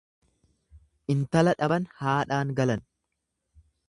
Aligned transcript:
Intala 1.15 1.53
dhaban 1.59 1.85
haadhaan 1.99 2.55
galan. 2.61 2.83